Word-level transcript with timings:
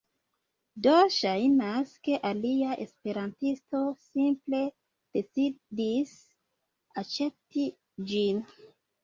Do 0.85 0.93
ŝajnas, 1.15 1.91
ke 2.07 2.15
alia 2.29 2.77
esperantisto 2.85 3.83
simple 4.07 4.63
decidis 5.19 6.17
aĉeti 7.05 7.69
ĝin 8.15 8.43